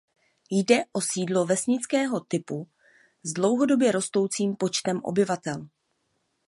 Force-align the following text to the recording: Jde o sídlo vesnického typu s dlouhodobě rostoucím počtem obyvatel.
Jde 0.51 0.85
o 0.91 1.01
sídlo 1.01 1.45
vesnického 1.45 2.19
typu 2.19 2.67
s 3.23 3.33
dlouhodobě 3.33 3.91
rostoucím 3.91 4.55
počtem 4.55 5.01
obyvatel. 5.03 5.67